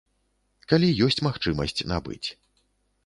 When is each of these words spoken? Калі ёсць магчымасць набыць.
Калі 0.71 0.89
ёсць 1.07 1.19
магчымасць 1.27 1.77
набыць. 1.93 2.27